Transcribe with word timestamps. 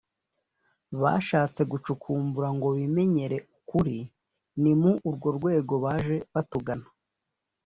bashatse 1.01 1.61
gucukumbura 1.71 2.47
ngo 2.55 2.67
bimenyere 2.77 3.37
ukuri 3.57 3.99
ni 4.61 4.73
mu 4.79 4.91
urwo 5.07 5.27
rwego 5.37 5.73
baje 5.83 6.17
batugana 6.33 6.87